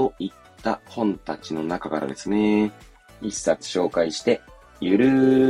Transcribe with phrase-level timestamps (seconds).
[0.00, 0.32] といっ
[0.62, 2.72] た本たちの中からですね、
[3.20, 4.40] 一冊紹介して、
[4.80, 5.06] ゆる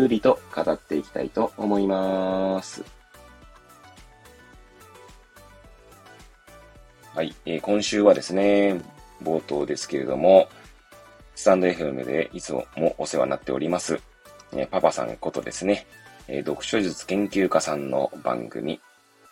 [0.07, 2.83] ーりと語っていきたいと思います。
[7.15, 8.81] はい、えー、今週はですね、
[9.23, 10.49] 冒頭ですけれども、
[11.37, 12.67] スタンド FM でいつも
[12.99, 14.01] お世話になっております、
[14.53, 15.87] えー、パパさんことですね、
[16.27, 18.81] えー、読書術研究家さんの番組、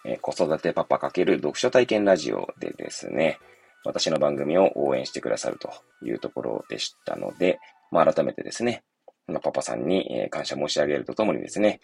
[0.05, 3.41] え子育てパパ×読書体験ラジオでですね、
[3.89, 5.71] 私の番組を応援してくださると
[6.05, 7.59] いうところでしたので、
[7.91, 8.83] まあ、改めてですね、
[9.27, 11.81] まパパさんに、感謝申し上げるとともにですね、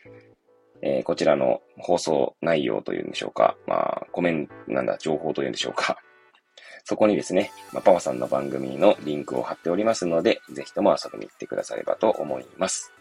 [0.82, 3.56] えー、こちらの放送内容というんでしょうか。
[3.66, 5.96] まあ、コメント、なんだ、情報というんでしょうか。
[6.84, 12.92] そこにですね、まあ、パパさんの番組のリンクを貼っておりますので、ぜひとも遊びに行ってくださればと思います。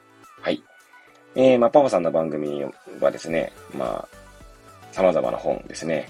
[0.41, 0.63] はい。
[1.35, 2.63] えー、まあ、パパさんの番組
[3.01, 4.17] はですね、まあ、
[4.93, 6.09] 様々な本ですね。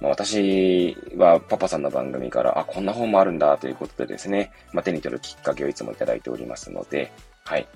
[0.00, 7.12] まあ、私はパパさんの番組から、あ、こんな本もあるんだということでですね、まあ、手に取るきっかけをいつもいただいておりますので、
[7.44, 7.66] はい。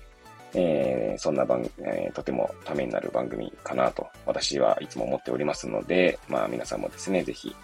[0.54, 7.54] えー、そんな番、えー、とてもためになる番組かなと、私はいつも思っておりますので、まあ皆さんもですね、ぜひ、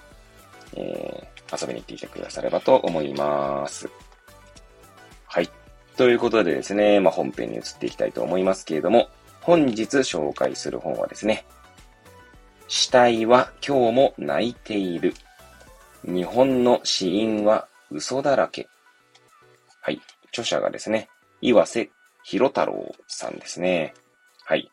[0.77, 3.89] えー、遊びに行ってきてくださればと思います。
[5.27, 5.51] はい。
[5.97, 9.09] ということでですね、まあ本編に移っていきたいと思いますけれども、
[9.41, 11.45] 本日紹介する本はですね、
[12.69, 15.15] 死体は今日も泣いている。
[16.05, 18.69] 日本の死因は嘘だらけ。
[19.81, 20.01] はい。
[20.29, 21.09] 著者がですね、
[21.41, 21.91] 岩瀬
[22.25, 23.95] 広太郎さんですね。
[24.45, 24.71] はい。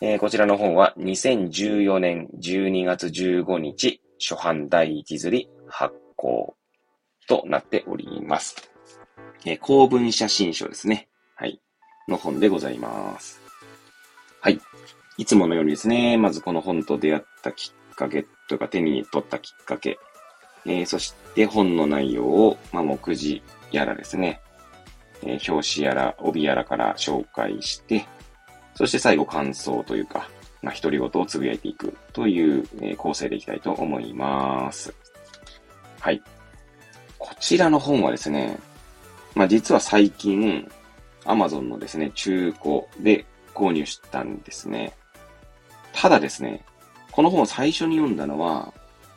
[0.00, 6.54] えー、こちらの本は2014年12月15日初版第一釣り発行
[7.26, 8.70] となっております。
[9.44, 11.08] えー、公文写真書ですね。
[11.34, 11.60] はい。
[12.06, 13.45] の本でございます。
[15.16, 15.24] い。
[15.24, 19.98] つものようにですね、まずこの本と出会ったきっかけとか手に取ったきっかけ、
[20.64, 24.40] えー、そして本の内容を、まあ、目次やらですね、
[25.22, 28.06] えー、表紙やら帯やらから紹介して、
[28.74, 30.28] そして最後感想というか、
[30.62, 34.94] まあ、独り言をつぶやいていくという、えー、構成でいきたいと思います。
[36.00, 36.22] はい。
[37.18, 38.58] こちらの本はですね、
[39.34, 40.70] まあ、実は最近、
[41.24, 43.24] Amazon のですね、中古で
[43.54, 44.94] 購入したんですね。
[45.96, 46.62] ただですね、
[47.10, 48.72] この本を最初に読んだのは、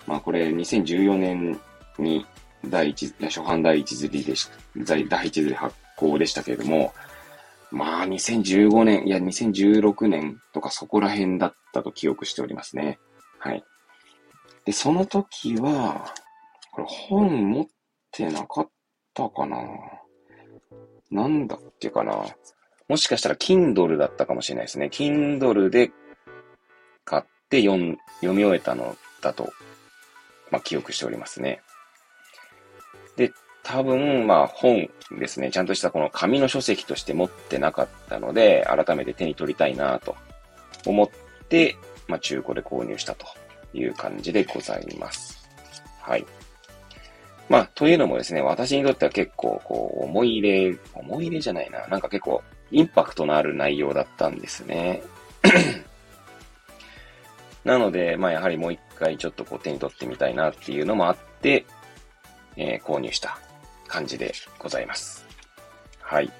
[0.07, 1.59] まあこれ2014年
[1.97, 2.25] に
[2.65, 4.53] 第一、初版第一釣りでした、
[4.85, 6.93] 第一釣り発行でしたけれども、
[7.71, 12.97] まあ、2015年、いや、2016年とかそこら辺だったと記憶しておりますね。
[13.37, 13.63] はい。
[14.65, 16.13] で、その時は、
[16.71, 17.65] これ本持っ
[18.11, 18.69] てなかっ
[19.13, 19.57] たかな
[21.11, 22.25] なんだっけかな
[22.87, 24.89] もしかしたら Kindle だったかもしれないですね。
[24.91, 25.91] Kindle で
[27.09, 29.51] 買って読読み終えたのだと、
[30.51, 31.61] まあ、記憶しておりますね。
[33.17, 33.31] で、
[33.63, 40.15] 多分、まあ本ですね、ちゃんとしたこの紙の書籍として持ってなかったので、改めて手に取りたいなと
[40.85, 41.09] 思っ
[41.47, 41.75] て、
[42.07, 43.25] まあ中古で購入したと
[43.73, 45.49] いう感じでございます。
[46.01, 46.25] はい。
[47.49, 51.87] まあ、というのもですね、私にとっては結構、こう、思い入れ、思い入れじゃないな。
[51.87, 55.01] なんか結構、インパクトのある内容だったんですね。
[57.69, 61.67] なので、まあ、やはりもう一回ちょっとこう手に取ってみたいなっていうのもあって、
[62.57, 63.37] えー、購入した
[63.87, 65.23] 感じでございます。
[66.01, 66.31] はい。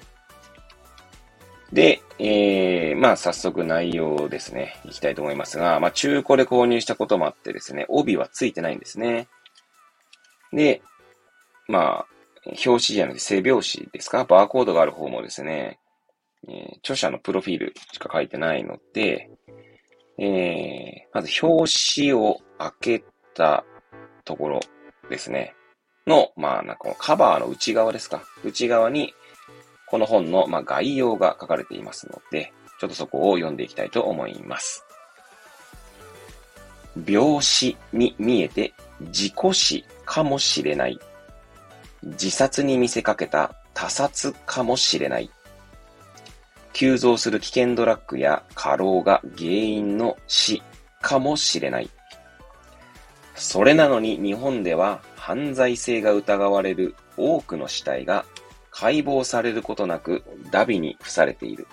[1.72, 9.28] で、えー、まあ早速内容ですね、いきたいと思いますが、まあ中古で購入したこともあってですね、帯はついてないんですね。
[10.52, 10.82] で、
[11.68, 12.06] まあ、
[12.44, 14.24] 表紙じゃなくて背表紙ですか？
[14.24, 15.78] バーコードがある方もですね、
[16.48, 19.30] えー、著者のプロフィールしか書いてないので、
[20.22, 23.64] えー、まず表紙を開けた
[24.24, 24.60] ところ
[25.08, 25.54] ですね。
[26.06, 28.22] の、まあ、なんかカバーの内側ですか。
[28.44, 29.14] 内側に、
[29.86, 34.84] この本の、まあ、概要が書かれていますので、ちょっとそこを読んでいきたいと思います。
[37.06, 40.98] 病死に見えて自己死かもしれない。
[42.02, 45.30] 自殺に見せかけた他殺かもしれない。
[46.72, 50.62] 急増する危険ドラッグや過労が原因の死
[51.00, 51.90] かもしれない。
[53.34, 58.24] それなのに日本では犯罪性が疑われる多くの死体が
[58.70, 61.66] 解剖されることなくダビに付されている。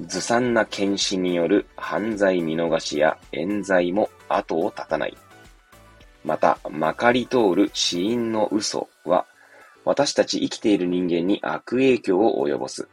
[0.00, 5.16] ずさんな検視による犯罪見逃しや冤罪も後を絶たない。
[6.24, 9.26] また、まかり通る死因の嘘は、
[9.84, 12.88] 私たち生きている人間に悪影響を及ぼす。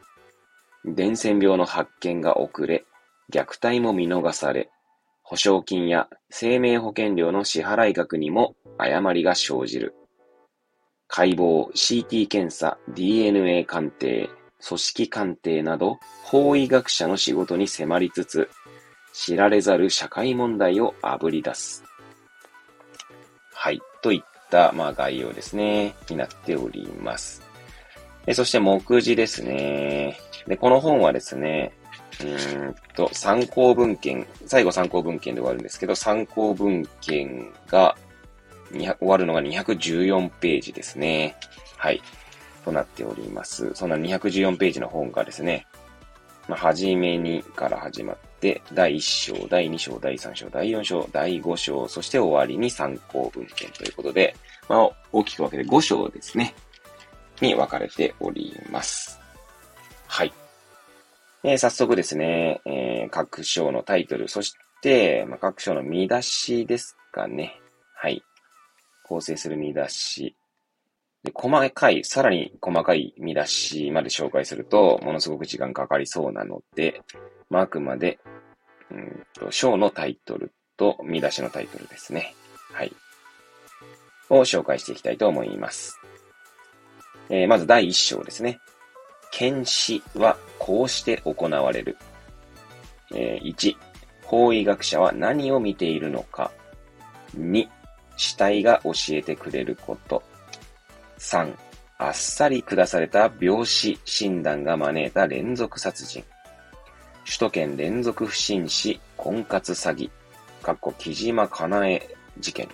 [0.84, 2.84] 伝染病の発見が遅れ、
[3.32, 4.70] 虐待も見逃され、
[5.22, 9.94] 保証金や生命保険料の支払い額にも誤りが生じる。
[11.08, 14.30] 解剖、CT 検査、DNA 鑑定、
[14.66, 18.48] 組織鑑定など、法医学者の仕事に迫りつつ、
[19.12, 21.84] 知られざる社会問題をあぶり出す。
[23.52, 23.80] はい。
[24.02, 25.94] といった、まあ、概要ですね。
[26.08, 27.41] になっております。
[28.30, 30.18] そして、目次ですね。
[30.46, 31.72] で、この本はですね、
[32.20, 37.96] うんと、参考文献、最後参考文献で終わるんですけど、参考文献が
[38.70, 41.36] 終わるのが214ページですね。
[41.76, 42.00] はい。
[42.64, 43.72] となっております。
[43.74, 45.66] そんな214ページの本がですね、
[46.48, 54.36] まあ、はじめにから始まって、第1章、第2章、第3章、第4章、第5章、そして終わりに参考文献ということで、
[54.68, 56.54] まあ、大きく分けて5章ですね、
[57.42, 59.20] に分かれております。
[60.06, 60.32] はい。
[61.44, 67.60] えー、早速ですね、えー、各章のタイトル、そして、まあ、各章の見出しですかね。
[67.94, 68.22] はい。
[69.04, 70.36] 構成する見出し。
[71.24, 77.02] で、細かい、さらに細かい見出しまで紹介すると、ものすごく時間かかりそうなので、
[77.50, 78.20] まあ、くまで、
[78.90, 82.34] うんと、章のタイトルと見出しのタイトルですね。
[82.72, 82.92] はい。
[84.30, 86.01] を紹介していきたいと思います。
[87.32, 88.60] えー、まず第1章ですね。
[89.30, 91.96] 検視はこうして行われる。
[93.14, 93.74] えー、1、
[94.26, 96.52] 法医学者は何を見ているのか。
[97.38, 97.66] 2、
[98.18, 100.22] 死体が教えてくれること。
[101.18, 101.56] 3、
[101.96, 106.22] あっさり下された病死診断が招いた連続殺人。
[107.24, 110.10] 首都圏連続不審死婚活詐欺。
[110.62, 112.06] かっこ木島かなえ
[112.38, 112.68] 事件。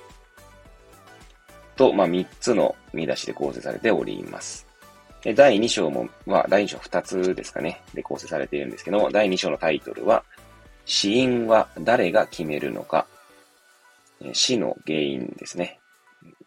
[1.79, 4.67] と、まあ、3つの見出しで構成されております。
[5.35, 10.25] 第2章も、は、第2章2つですかね、で構成されているんですけども、第2章のタイトルは、
[10.85, 13.07] 死因は誰が決めるのか、
[14.33, 15.79] 死の原因ですね。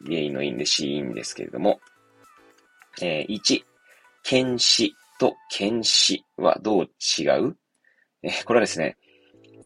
[0.06, 1.80] 原因の因で死因ですけれども、
[3.02, 3.64] えー、1、
[4.24, 6.84] 検視と検視はどう
[7.20, 7.56] 違う？
[8.24, 8.98] えー、これはですね、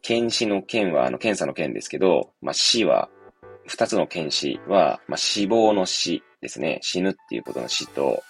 [0.01, 3.09] 検視の検は、あの、検査の検ですけど、まあ、死は、
[3.67, 6.79] 二つの検視は、まあ、死亡の死ですね。
[6.81, 8.23] 死ぬっていうことの死と、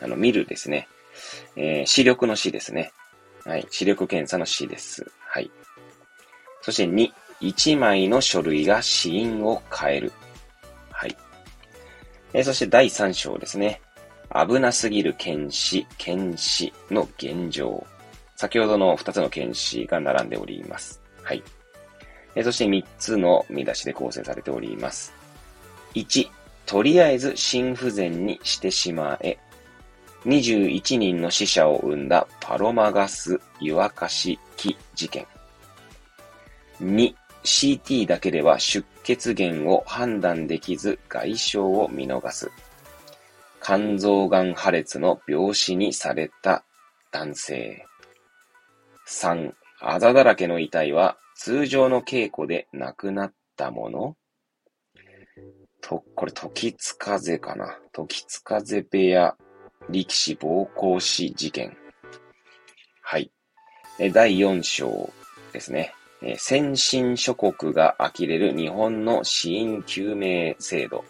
[0.00, 0.88] あの、見るですね。
[1.56, 2.92] えー、視力の死ですね。
[3.44, 3.66] はい。
[3.70, 5.10] 視力検査の死です。
[5.20, 5.50] はい。
[6.62, 10.12] そして2、1枚の書類が死因を変える。
[10.90, 11.16] はい。
[12.32, 13.80] えー、そして第3章ですね。
[14.34, 17.86] 危なすぎる検視、検視の現状。
[18.36, 21.00] 先ほどの2つの検視が並んでおります。
[21.22, 21.42] はい。
[22.34, 25.12] え、そして3つの見出しで構成されております。
[25.94, 26.28] 1、
[26.66, 29.38] とりあえず心不全にしてしまえ。
[30.24, 35.26] 21人の死者を生んだパロマガス湯沸かし器事件。
[36.82, 37.14] 2、
[37.44, 42.50] CT だけでは出血源を判断できず外傷を見逃す。
[43.62, 46.64] 肝臓がん破裂の病死にされた
[47.10, 47.86] 男性。
[49.06, 54.16] 3、あざだらけの遺体は通常の稽古で亡くなったもの？
[55.80, 57.78] と、これ、時津風かな。
[57.92, 59.36] 時津風部屋
[59.88, 61.76] 力士暴行死事件。
[63.02, 63.30] はい。
[64.00, 65.12] え第4章
[65.52, 65.94] ですね。
[66.22, 71.04] え先進諸国が呆れる日本の死因救命制度。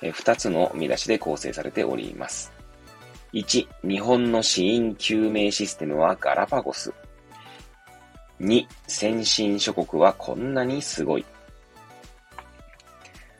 [0.00, 2.52] え二つの見出しで構成されております。
[3.32, 6.94] 1、日本の死因救命システムはガラパゴス。
[8.42, 11.24] 2、先進諸国はこんなにすごい。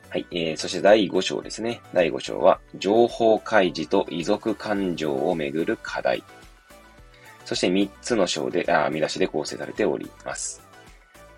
[0.09, 1.81] はい、えー、そして第5章ですね。
[1.93, 6.23] 第5章は、情報開示と遺族感情をめぐる課題。
[7.43, 10.61] そして3つの章で、あ、見出しで構成されております。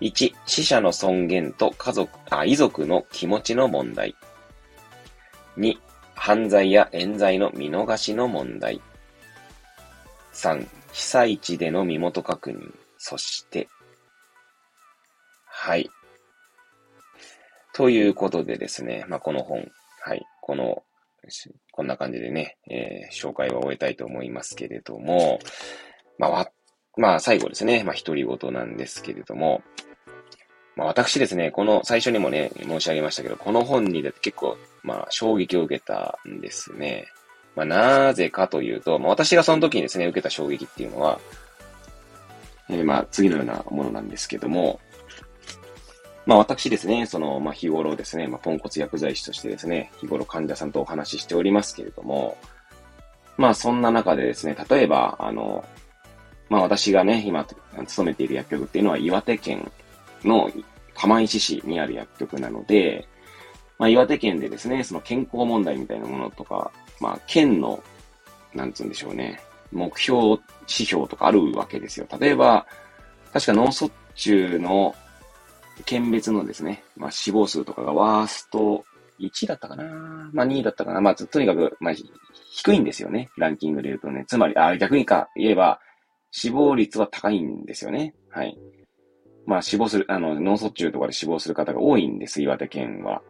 [0.00, 4.14] 1、死者の尊厳と家族、あ、遺族の気持ちの問題。
[5.58, 5.76] 2、
[6.14, 8.80] 犯罪や冤罪の見逃しの問題。
[10.34, 12.85] 3、被災地での身元確認。
[12.98, 13.68] そして、
[15.46, 15.90] はい。
[17.74, 20.82] ということでですね、まあ、この本、はい、この、
[21.72, 25.38] こんな感じでね、えー、紹介は終えたいと思いますけれども、
[26.18, 26.50] まあ、
[26.96, 27.84] まあ、最後ですね。
[27.84, 29.62] まあ、独り言なんですけれども、
[30.76, 37.06] まあ私ですね、この最初にもね、申し上げましたけど、この本にで結構、まあ衝撃を受けたんですね。
[37.56, 41.18] まあなぜかというと、まあ私がその時にですね、受けた衝撃っていうのは、
[42.68, 44.80] えー、まあ次のようなものなんですけども、
[46.26, 52.36] まあ私ですね、その、まあ日頃ですね、まあポンコツ薬剤師としてですね、日頃患者さんとお話ししておりますけれども、
[53.36, 55.64] まあそんな中でですね、例えば、あの、
[56.48, 57.46] まあ私がね、今
[57.86, 59.70] 勤めている薬局っていうのは岩手県
[60.24, 60.50] の
[60.94, 63.06] 釜石市にある薬局なので、
[63.78, 67.82] まあ岩手県でですね、その健康問題みたいなものとか、まあ県の、
[68.52, 69.40] なんつうんでしょうね、
[69.72, 72.06] 目標指標とかあるわけですよ。
[72.18, 72.66] 例えば、
[73.32, 74.94] 確か脳卒中の
[75.84, 78.84] 県別のですね、まあ死亡数とかがワースト
[79.20, 79.84] 1だったかな
[80.32, 83.28] まあ2だったかなまあとにかく、まあ低いんですよね。
[83.36, 84.24] ランキングで言うとね。
[84.26, 85.80] つまり、あ、逆にか言えば、
[86.30, 88.14] 死亡率は高いんですよね。
[88.30, 88.58] はい。
[89.46, 93.22] まあ死亡する、あの、脳卒中とかで死亡する方が多いんです、岩手県は。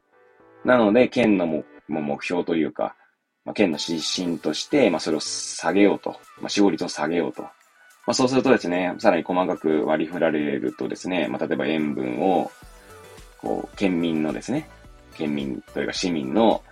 [0.65, 2.97] なので、県のも目標というか、
[3.47, 6.11] まあ、県の指針として、まあそれを下げようと。
[6.41, 7.43] まあ死亡率を下げようと。
[7.43, 7.51] ま
[8.09, 12.51] あそうするとですね、さらに細かく割り振られるとですね、まあ例えば塩分を、
[13.39, 14.69] こう、県民のですね、
[15.15, 16.63] 県民というか市民の、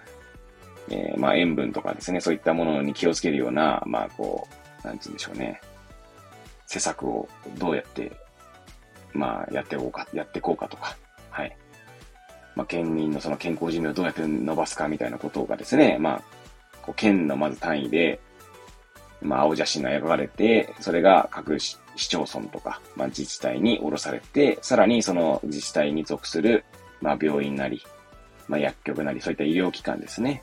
[0.91, 4.47] えー、まあ塩分とかですね、そういったものに気をつけるような、まあこ
[4.83, 5.61] う、なんて言うんでしょうね、
[6.67, 8.11] 施策をどうやって、
[9.13, 10.97] まあ、やっていこうか、やっていこうかとか、
[11.31, 11.57] はい。
[12.57, 16.23] まあ、県民のその健康寿命をどうやって伸ばすかみたいなことがですね、まあ、
[16.85, 18.21] こう県のまず単位で、
[19.23, 26.65] まあ、青写真が描かれて、それが各市町村とか、まあ、自治体に下ろされて、さらにその自治体に属する、
[27.01, 27.83] まあ、病院なり、
[28.49, 30.43] まあ、薬局なり、そういった医療機関ですね、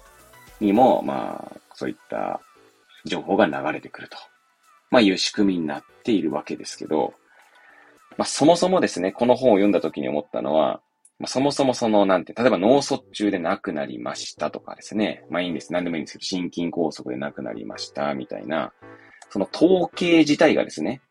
[0.59, 2.41] にも、まあ、そういった
[3.05, 4.17] 情報が流れてくると。
[4.89, 7.13] まあいう仕組みになっているわけですけど、
[8.17, 10.81] まあそもそもですね、この本を読んだ時に思ったのは、
[11.21, 15.71] まあそもそもその、なんて、例えば脳卒中で亡くなりましたとかですね、まあいいんです。
[15.71, 18.73] 何でもいいんですけど、心筋梗塞で亡くなりましたみたいな、
[19.29, 21.01] その統計自体がですね、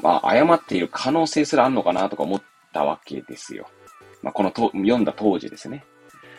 [0.00, 2.42] まあ誤っている可能性すらあるのかなとか思っ
[2.72, 3.66] たわけですよ。
[4.22, 5.84] まあこのと読んだ当時ですね。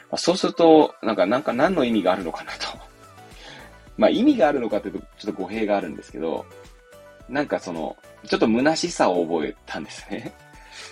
[0.10, 2.78] まあ、そうすると、なんか、なんか何の意味があるのかなと。
[3.98, 6.46] まあ意味があるのかというと、ちょっと語弊があるんですけど、
[7.28, 10.34] なんかその、ちょっと虚しさを覚えたんですね。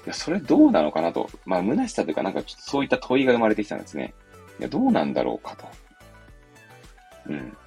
[0.06, 1.30] いや、それどうなのかなと。
[1.46, 4.14] まあ虚しさというか、なんかそういった問いが生まれてきたんですね。
[4.60, 5.66] いや、どうなんだろうかと。
[7.28, 7.58] うん。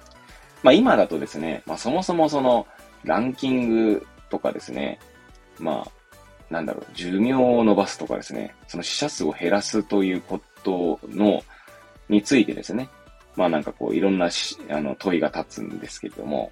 [0.63, 2.67] まあ今だとですね、まあそもそもその、
[3.03, 4.99] ランキングとかですね、
[5.59, 5.91] まあ、
[6.49, 11.43] なんだろう、寿命を伸ばすとかですね、その死者数を減らすということの、
[12.09, 12.89] についてですね、
[13.35, 16.51] まあなんかこういろんなしあの問いが立つんですけれども、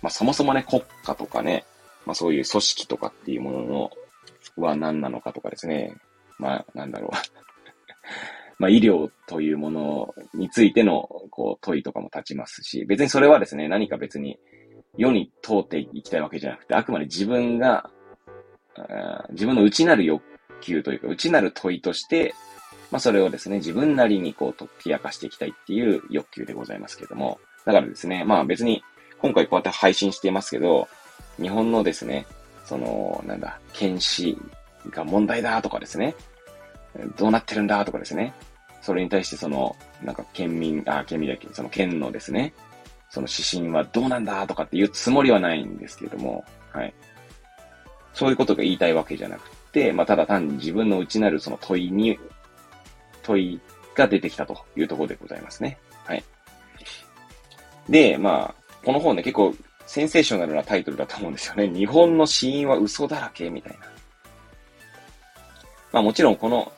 [0.00, 1.64] まあそもそもね、国家とかね、
[2.06, 3.90] まあそういう組織とかっていうものの
[4.56, 5.96] は何なのかとかですね、
[6.38, 7.10] まあなんだろう
[8.58, 14.38] まあ医療というものについてのこう問いとかも立ちますし、別にそれはですね、何か別に
[14.96, 17.90] 世に通っていきたいわけじゃなくて、あくまで自分が、
[19.30, 20.22] 自分の内なる欲
[20.60, 22.34] 求というか、内なる問いとして
[22.92, 27.40] まあ、それをですね、自分なりにこう解き明かしていきたいっていう欲求でございますけども。
[27.64, 28.84] だからですね、まあ別に、
[29.18, 30.88] 今回こうやって配信していますけど、
[31.40, 32.26] 日本のですね、
[32.64, 34.36] その、なんだ、検視
[34.90, 36.14] が問題だとかですね、
[37.16, 38.34] どうなってるんだとかですね、
[38.80, 42.52] それに対してその、なんか県民、あ、県民だけ、その県のですね、
[43.10, 46.94] その指針はどうなんだとかっていうつもりはないんですけども、はい。
[48.14, 52.18] そういうことが言いたいわけじゃなくて、まあ、ただ単に自分の内なるその問いに
[53.22, 53.60] 問い
[53.94, 55.78] が出てきたというところでございますね。
[56.04, 56.24] はい。
[57.88, 59.54] で、まあ、この本ね、結構
[59.92, 61.68] センセーショナルなタイトルだと思うんですよね。
[61.68, 63.78] 日本の死因は嘘だらけみたいな。
[65.92, 66.72] まあもちろんこの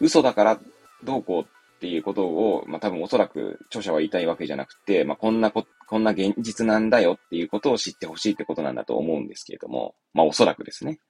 [0.00, 0.58] 嘘だから
[1.04, 11.00] どうこうっていうことを、まあ多分おそらく著者は言いたいわけじゃなくて、まあこんなこ、こんな現実なんだよっていうことを知ってほしいってことなんだと思うんですけれども、まあおそらくですね。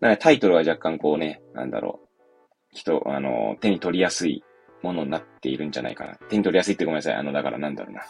[0.00, 2.08] なのでタイトルは若干こうね、なんだろう、
[2.72, 4.42] 人、あの、手に取りやすい
[4.82, 6.14] ものになっているんじゃないかな。
[6.30, 7.14] 手に取りやすいってごめんなさい。
[7.16, 8.00] あの、だからなんだろうな。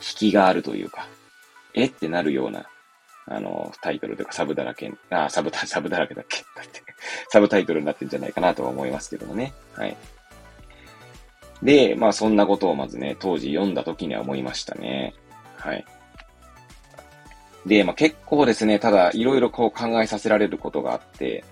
[0.00, 1.06] 引きがあるというか、
[1.74, 1.86] え？
[1.86, 2.66] ってなるような、
[3.26, 6.38] あの、タイトルとかサブだらけ、あ、サブ、 サブだらけだっけ？
[6.56, 6.82] だって、
[7.28, 9.52] サブタイトルになってんじゃないかなとは思いますけどもね。
[9.74, 9.96] はい。
[11.62, 15.14] で、まあそんなことをまずね、当時読んだ時には思いましたね。
[15.56, 15.84] はい。
[17.66, 21.44] で、まあ結構ですね、ただいろいろこう考えさせられることがあって、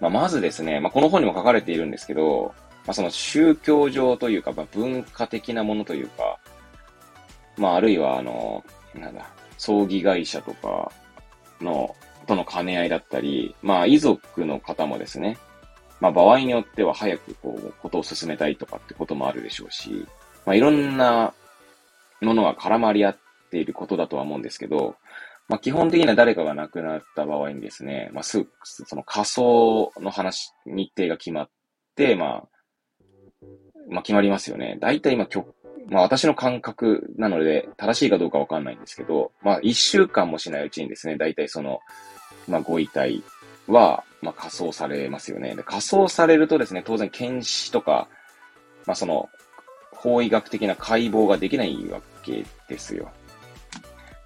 [0.00, 2.54] まあ、まずですね、まあ、この本にも書かれているんですけど、
[2.86, 6.38] まあ、その宗教上というか、まあ、文化的なものというか、
[7.58, 8.64] まあ、あるいは、あの、
[8.94, 9.28] なんだ、
[9.58, 10.90] 葬儀会社とか
[11.60, 11.94] の、
[12.26, 15.38] との兼ね合いだったり、まあ、遺族の方もですね、
[16.00, 20.06] まあ、場合によっては早くこう、ことを進めたいとかってこともあるでしょうし、
[20.46, 21.34] まあ、いろんな
[22.20, 23.18] ものが絡まり合っ
[23.50, 24.96] ていることだとは思うんですけど、
[25.48, 31.50] まあ、基本的には誰かが亡くなった場合にですね、まあ、すぐ、その仮想の話、日程が決まっ
[31.96, 32.48] て、まあ、
[33.88, 34.78] まあ、決まりますよね。
[34.80, 35.26] 大体今、
[35.88, 41.80] まあ私の感覚なので、正しいかどうかわかんないんですけど、まあ一週間もしないうちにですね、大体その、
[42.48, 43.22] まあご遺体
[43.66, 45.54] は、まあ仮装されますよね。
[45.54, 48.08] で、仮装されるとですね、当然検視とか、
[48.86, 49.28] まあその、
[49.92, 53.10] 法医学的な解剖ができないわけですよ。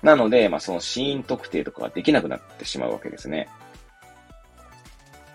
[0.03, 3.49] なので、まあその死因特定とかができなくなってしまうわけですね。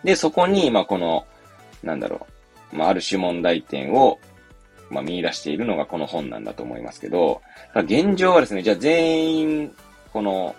[0.04, 1.26] で、そこに、まあこの、
[1.84, 2.28] なんだろ
[2.72, 4.20] う、まあある種問題点を、
[4.89, 7.41] まあ、見出しているのがこの本なんだと思いますけど、
[7.75, 9.75] 現状はですね、じゃあ全員、
[10.12, 10.55] この、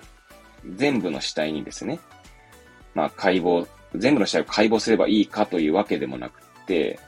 [0.74, 1.98] 全部の死体にですね、
[2.94, 6.98] まあ、解剖、全部の死体を解剖すればいいかというわけでもなくて、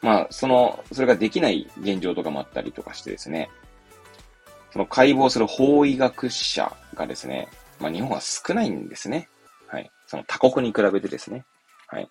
[0.00, 3.50] まあ、その、それができない現状とかもあったりとかしてですね、
[4.72, 7.48] その解剖する法医学者がですね、
[7.80, 9.28] まあ、日本は少ないんですね。
[9.66, 9.90] はい。
[10.06, 11.44] その他国に比べてですね。
[11.86, 12.08] はい。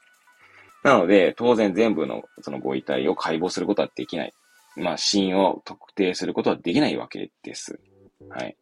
[0.84, 4.34] なので、当然全部のそのご遺体を解剖することはできない。
[4.76, 7.80] まあ、死因を特定することはできないわけです。
[8.30, 8.58] はい。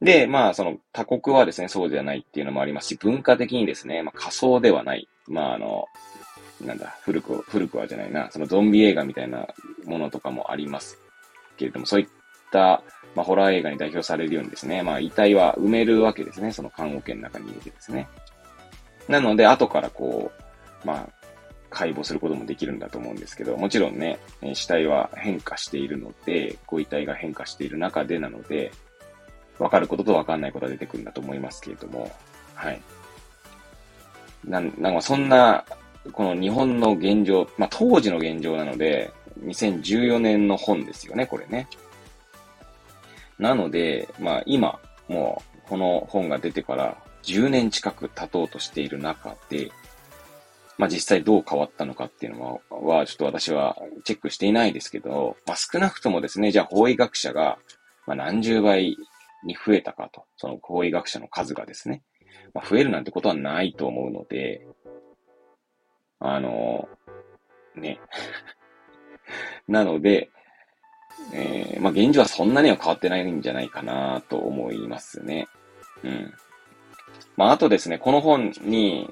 [0.00, 5.08] で、まあ、その他国はですね、そうではないっていうのもありますし、文化的にですね、まあ、仮想ではない。
[5.28, 5.86] まあ、あの、
[6.62, 9.46] なんだ、古く、古くはじゃないな、そのゾンビ映画みたいな
[9.84, 10.98] ものとかもあります
[11.56, 12.08] けれども、そういっ
[12.50, 12.82] た、
[13.14, 18.08] まあ、ホラー映画に代表されるようにですね、まあ、遺体は埋めるわけですね、その看護圏の中に入れてですね。
[19.10, 20.30] なので、後からこ
[20.84, 21.08] う、まあ、
[21.68, 24.18] 解剖することもできるんだと思うんですけど、もちろんね、
[24.54, 28.72] 死体は変化しているので、ご遺体が変化している中でなので、
[29.58, 32.10] わかることとわかんないことが出てくるんだと思いますけれども、
[32.54, 32.80] はい。
[34.44, 35.64] な、なんかそんな、
[36.12, 39.12] この日本の現状、まあ当時の現状なので、
[39.44, 41.68] 2014年の本ですよね、これね。
[43.38, 46.96] なので、まあ今、もうこの本が出てから
[47.30, 49.70] 10年近く経とうとしている中で、
[50.78, 57.58] まあ実際どう変わったのかっていうのは、ちょっと私はチェックしていないですけど、まあ少なくともですね、じゃあ法医学者が、
[58.06, 58.96] ま何十倍
[59.44, 62.02] に増えたかと、その法医学者の数がですね、
[62.52, 64.66] まあ増えるなんてことはないと思うので、
[66.18, 66.88] あの、
[67.76, 68.00] ね。
[69.68, 70.30] なので、
[71.32, 75.46] えー、まあ現状はそんなには変わってないんじゃないかなと思いますね。
[76.02, 76.34] うん。
[77.36, 79.08] まあ、あとですね、この本に、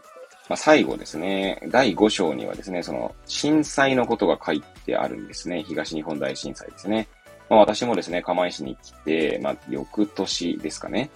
[0.49, 5.63] まあ、最後ですね、第5章にはですね、その、震災のことが書いてあるんですね。
[5.63, 7.07] 東日本大震災ですね。
[7.51, 11.11] まあ、私もですね、釜石に来て、まあ、翌年ですかね、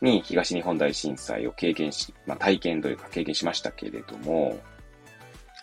[0.00, 4.58] に東日本大震災を経験し、まあ、体験というか経験しましたけれども、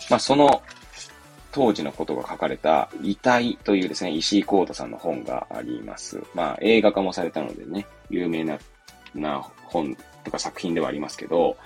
[0.09, 0.61] まあ、その
[1.51, 6.21] 当時のことが書かれた遺体というですね、石井幸太さんの本があります。
[6.33, 8.57] まあ、映画化もされたのでね、有名な
[9.13, 11.57] な本とか作品ではありますけど、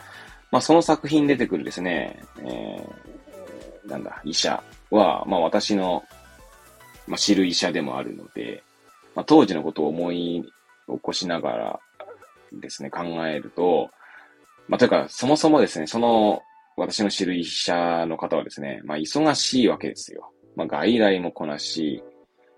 [0.51, 6.03] まあ、その作品出てくるですね、えー、なんだ、医者は、まあ、私の、
[7.07, 8.63] まあ、知る医者でもあるので、
[9.15, 10.43] まあ、当時のことを思い
[10.87, 11.79] 起こしながら
[12.53, 13.89] ですね、考えると、
[14.67, 16.41] まあ、というか、そもそもですね、その、
[16.77, 20.31] 私の知る医者の方はですね、まあ、忙しいわけですよ。
[20.55, 22.03] まあ、外来もこなし、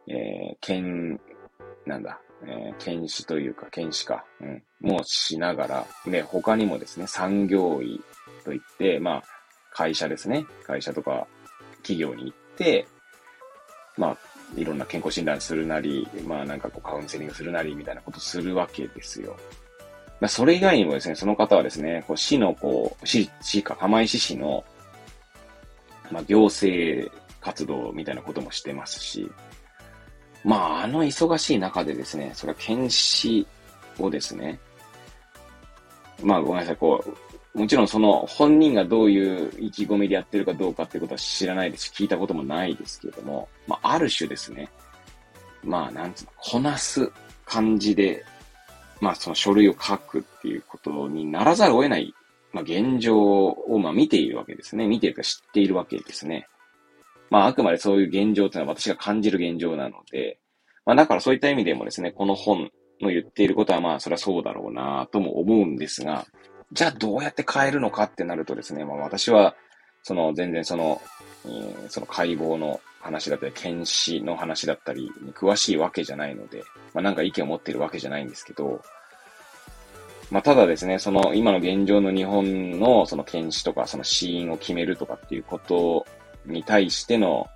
[0.08, 1.22] えー、検、
[1.86, 8.02] なんだ、えー、検視というか、検視か、うん、もしながら、で、他にもですね、産業医
[8.44, 9.24] といって、まあ、
[9.72, 10.46] 会社ですね。
[10.66, 11.28] 会社とか
[11.78, 12.88] 企業に行って、
[13.98, 14.18] まあ、
[14.56, 19.36] いろんな健康診断するなり、まあなんかこうカウンセリングするなりみたいなことするわけですよ。
[20.20, 24.64] まあ、それ以外にもですね、その方はですね、こう市のこう、市、市か釜石市の、
[26.12, 29.30] まあ行政活動みたいなこともしてますし、
[30.44, 33.46] まあ、あの忙しい中でですね、それは検視
[34.00, 34.60] をですね、
[36.24, 37.04] まあごめんなさい、こ
[37.56, 44.70] う、もちろんその本人がどういう意気込みでやってるかどうかっていうことは知らないですし、聞いたこともないですけれども、まあある種ですね、
[45.64, 47.12] まあなんつうの、こなす
[47.46, 48.24] 感じで、
[49.02, 52.14] まあその書類を書くっていうことにならざるを得ない、
[52.54, 54.88] まあ現状をまあ見ているわけですね。
[54.88, 56.48] 見ているか知っているわけですね。
[57.30, 60.40] まあ、あくまでそういう現状というのは私が感じる現状なので、
[60.86, 62.70] まあ、だからそういった意味でもですね、この本
[63.02, 66.26] の言っていることはまあ、それはそうだろうなとも思うんですが、
[66.72, 69.56] じゃあどうやって変えるのかってなるとですね、まあ私は、
[70.04, 71.02] その全然その、
[71.46, 76.64] えー、その解剖の話だったり、検視の話だったりに詳しいわけじゃないので、
[76.94, 78.82] まあなんか意見を持っているわけじゃないんですけど、
[80.30, 86.06] まあ、ただですね、その今の現状の日本のその検視とかその死因を決めるとかっていうこと
[86.48, 87.48] に対しての、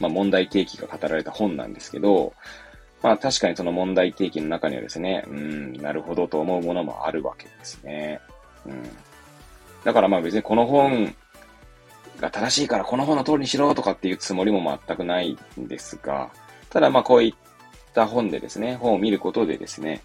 [0.00, 2.34] まあ、問題提起が語られた本なんですけど、
[3.02, 8.20] まあ確かにその問題提起の中にはですね、うん、なるほどと思うものもあるわけですね。
[8.64, 8.82] うん。
[9.84, 11.14] だからまあ別にこの本
[12.20, 16.30] が正しいからこの本の通りにしろとかっていうつもりも全くないんですが、
[16.70, 17.34] ただまあこういっ
[17.92, 20.02] た本でですね、本を見ることでですね、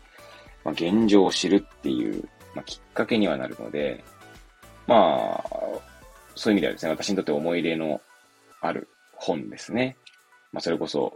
[0.64, 4.04] まあ、現状を知るっていう、まあ、きっかけにはなるので、
[4.88, 5.50] まあ、
[6.36, 8.02] そういう意味ではですね、私にとって思い入れの
[8.62, 9.98] ある本ですね。
[10.52, 11.14] まあ、それこそ、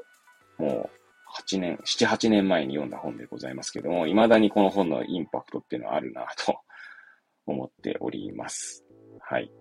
[0.58, 1.01] もう、
[1.32, 6.60] 8年、7、8年前に読んだ本でございますけども、未だにこの本のインパクトっていうのはあるなと
[7.47, 8.86] 思っております。
[9.19, 9.51] はい。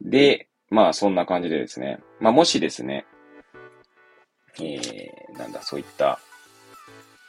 [0.00, 3.06] で、まあそんな感じでですね、まあもしですね、
[4.60, 6.20] えー、なんだ、そういった、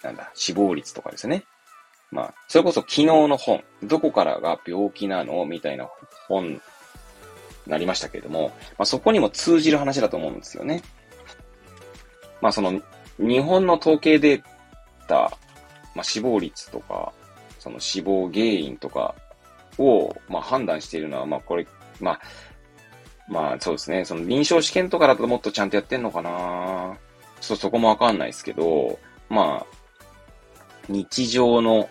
[0.04, 1.44] なんだ、死亡率とかですね。
[2.12, 5.90] まあ、それこそ昨日の本、どこからが病気なのみたいな
[6.28, 6.62] 本、
[7.70, 10.82] なりましたけれども、まあそこにも通じる話だと思うんですよね。
[12.42, 12.82] まあその、
[13.18, 14.44] 日本の統計デー
[15.08, 15.32] タ、
[15.96, 17.12] まあ死亡率とか、
[17.60, 19.16] その死亡原因とか
[19.78, 21.68] を、まあ判断しているのは、まあこれ、
[22.00, 22.22] まあ、
[23.28, 24.06] まあそうですね。
[24.06, 26.98] その臨床試験とかだともっとちゃんとやってんのかな
[27.42, 28.98] そ、そこもわかんないですけど、
[29.30, 29.80] まあ、
[30.88, 31.88] 日常の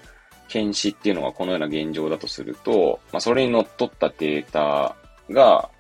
[0.49, 4.97] 検視っていうのがこのような現状だとすると、まあそれにのっとったデータ
[5.31, 5.71] が、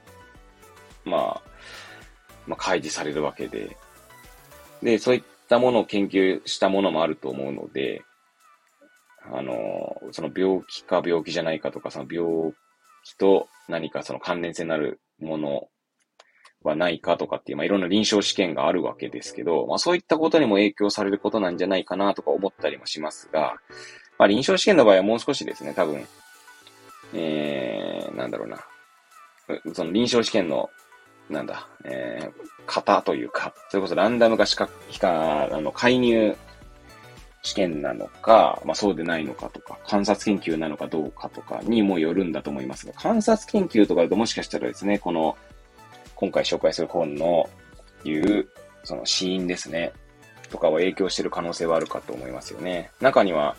[1.04, 1.42] まあ、
[2.46, 3.76] まあ開示されるわけで、
[4.82, 8.02] で、そういったものを研究したものもあると思うので、
[9.32, 12.52] あの、その病気か病気じゃないかとか、その病
[13.04, 15.68] 気と何かその関連性のあるもの
[16.62, 23.56] はないかとかっていう、まあ、いろんな臨床試験があるわけですけど、まあ、そういったことにも影響されることなんじゃないかなとか思ったりもしますが、
[24.18, 26.06] まあ、臨床試験の場合はもう少しですね、多分、
[27.14, 28.58] えー、なんだろうな。
[29.72, 30.70] その臨床試験の、
[31.28, 32.32] なんだ、えー、
[32.66, 36.36] 型というか、それこそランダム化しか、非か、あの、介入
[37.42, 45.36] 試験なのか、まあそうでないのかとか、観察研究なのかどうかとかにもよるんだと思いますが、観察研究とかだともしかしたらですね、この、
[46.14, 47.48] 今回紹介する本の
[48.04, 48.48] 言う、
[48.84, 49.92] その死因ですね、
[50.50, 52.90] とかは影響してる可能性はあるかと思いますよね。
[53.00, 53.56] 中には、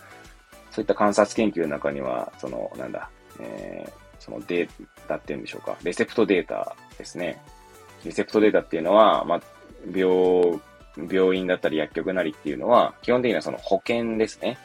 [0.71, 4.69] そういった観察研究の中には、その、なんだ、えー、そのデー
[5.07, 7.41] タっていうんでしょうか、レセプトデータですね。
[8.05, 9.41] レセプトデータっていうのは、まあ、
[9.93, 10.59] 病
[11.09, 14.57] 病院だったり薬局なりっていうのは、基本的にはその保険ですね。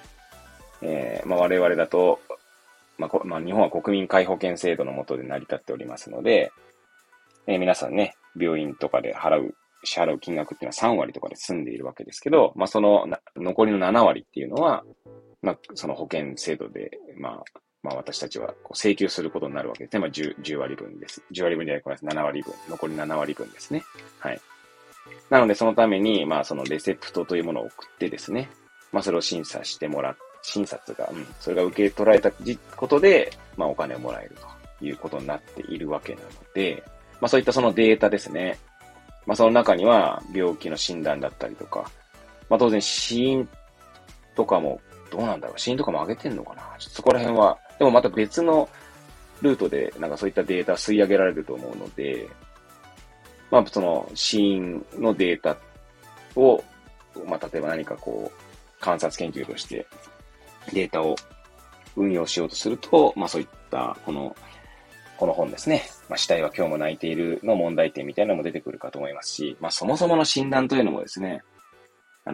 [0.82, 2.20] えー、まあ、我々だと、
[2.98, 6.52] まあ、まあ、日本は国民皆保険制度の下で成り立っておりますので、
[7.46, 14.82] えー、皆さんね、病院とかで払う、支払う金額っていうのは3割とかで済んでいるわけですけど、まあ、その残りの7割っていうのは、
[15.42, 20.00] まあ、その保険制度で、まあ、まあ私たちはこう請求することになるわけですね。
[20.00, 21.22] まあ 10, 10割分です。
[21.32, 22.22] 10割分じゃない、ごめんなさい。
[22.22, 22.54] 7割分。
[22.70, 23.84] 残り7割分ですね。
[24.18, 24.40] はい。
[25.28, 28.48] なので、そのために、まあ、そのレセプトというものを送ってですね、
[28.90, 32.30] まあ、それを審査してもらっ、審査が、うん、それが受け取られた
[32.76, 34.36] ことで、まあ、お金をもらえる
[34.80, 36.82] ということになっているわけなので、
[37.20, 38.58] まあ、そういったそのデータですね。
[39.26, 41.90] まあ、その中には、病気の診断だったりとか、
[42.48, 43.48] まあ、当然死因
[44.34, 44.80] とかも、
[45.16, 45.60] どうなんだろう。
[45.60, 46.62] 死因とかも上げてんのかな？
[46.78, 48.68] ちょっとそこら辺は、でもまた別の
[49.42, 52.28] ルートで、なんかそういったデータ吸い上げられると思うので、
[53.50, 55.56] まあ、その死因のデータ
[56.34, 56.64] を、
[57.26, 59.86] まあ、例えば何かこう、観察研究として
[60.72, 61.14] データを
[61.96, 64.34] 運用しようとすると、まあそういった、この、
[65.16, 65.84] この本ですね。
[66.08, 71.42] まあ死体は今日も泣いているの問題点みたいなのも出てくるかと思いますし、まあそもそもの診断というのもですね、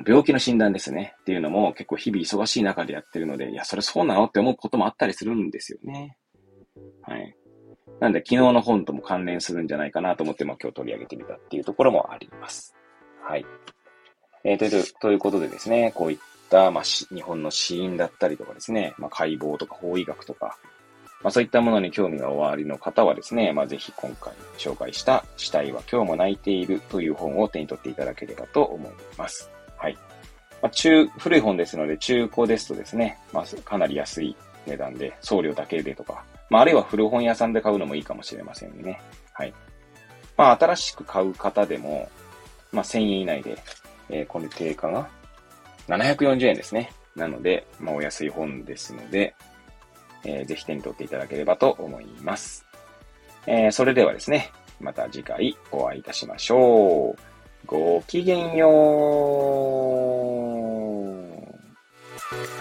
[0.07, 1.15] 病気の診断ですね。
[1.21, 4.25] っていうのも結構日々忙しい中でやってるので、いや、それそうなの？
[4.25, 6.17] って思うこともあったりするんですよね。
[7.03, 7.35] はい。
[7.99, 12.75] なんで昨日の本とも関連するんじゃないかなと思って、まあ今日取り上げてみたっていうところもあります。
[13.23, 13.45] はい。
[14.45, 20.59] えー、という、ということでですね、こういった、まあ、日本の死因だったりとかですね、まあ、解剖とか法医学とか、
[21.23, 29.51] まあ、そういったものに興味がおありの方はですね、まあ、ぜひ今回紹介した死体は今日も泣いているという本を手に取っていただければと思います。
[29.81, 29.99] はい。
[30.63, 39.01] まあ、中、古い本ですので中古ですとですね、まあ、かなり安い値段で送料だけでとか、まあ、あるいは古本屋さんで買うのもいいかもしれませんね。
[39.33, 39.55] はい。
[40.37, 42.11] まあ、新しく買う方でも、
[42.73, 43.59] まあ、1000円以内で、
[44.11, 45.09] えー、これ定価が
[45.89, 46.93] 740円ですね。
[47.17, 49.35] なので、まあ、お安い本ですので、
[50.25, 52.67] えー、ぜひ手に取っていただければと思います。
[53.47, 57.30] えー、それではですね、また次回お会いいたしましょう。
[57.71, 58.69] ごきげんよ
[62.57, 62.60] う。